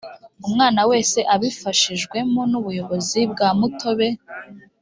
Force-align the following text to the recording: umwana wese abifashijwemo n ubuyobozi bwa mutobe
umwana 0.47 0.81
wese 0.89 1.19
abifashijwemo 1.33 2.41
n 2.51 2.53
ubuyobozi 2.59 3.19
bwa 3.31 3.49
mutobe 3.59 4.07